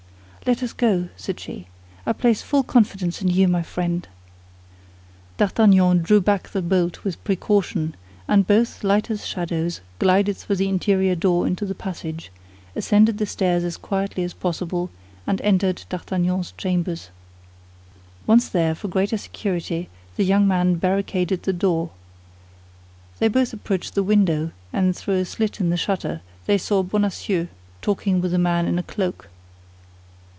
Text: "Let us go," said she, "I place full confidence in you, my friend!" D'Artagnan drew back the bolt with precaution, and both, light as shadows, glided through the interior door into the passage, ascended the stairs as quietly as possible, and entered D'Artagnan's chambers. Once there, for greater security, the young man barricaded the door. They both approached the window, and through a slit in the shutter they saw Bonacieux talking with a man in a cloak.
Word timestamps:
"Let 0.47 0.63
us 0.63 0.73
go," 0.73 1.07
said 1.15 1.39
she, 1.39 1.67
"I 2.03 2.13
place 2.13 2.41
full 2.41 2.63
confidence 2.63 3.21
in 3.21 3.27
you, 3.27 3.47
my 3.47 3.61
friend!" 3.61 4.07
D'Artagnan 5.37 5.99
drew 5.99 6.19
back 6.19 6.49
the 6.49 6.63
bolt 6.63 7.03
with 7.03 7.23
precaution, 7.23 7.95
and 8.27 8.47
both, 8.47 8.83
light 8.83 9.11
as 9.11 9.23
shadows, 9.23 9.81
glided 9.99 10.35
through 10.35 10.55
the 10.55 10.67
interior 10.67 11.13
door 11.13 11.45
into 11.45 11.63
the 11.63 11.75
passage, 11.75 12.31
ascended 12.75 13.19
the 13.19 13.27
stairs 13.27 13.63
as 13.63 13.77
quietly 13.77 14.23
as 14.23 14.33
possible, 14.33 14.89
and 15.27 15.39
entered 15.41 15.83
D'Artagnan's 15.89 16.53
chambers. 16.57 17.11
Once 18.25 18.49
there, 18.49 18.73
for 18.73 18.87
greater 18.87 19.19
security, 19.19 19.89
the 20.15 20.25
young 20.25 20.47
man 20.47 20.73
barricaded 20.75 21.43
the 21.43 21.53
door. 21.53 21.91
They 23.19 23.27
both 23.27 23.53
approached 23.53 23.93
the 23.93 24.03
window, 24.03 24.51
and 24.73 24.97
through 24.97 25.19
a 25.19 25.25
slit 25.25 25.59
in 25.59 25.69
the 25.69 25.77
shutter 25.77 26.21
they 26.47 26.57
saw 26.57 26.81
Bonacieux 26.81 27.47
talking 27.83 28.21
with 28.21 28.33
a 28.33 28.39
man 28.39 28.65
in 28.65 28.79
a 28.79 28.83
cloak. 28.83 29.29